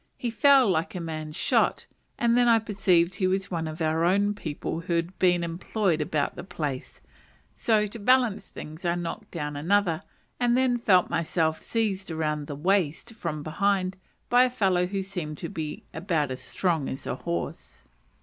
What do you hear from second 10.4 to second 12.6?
then felt myself seized round the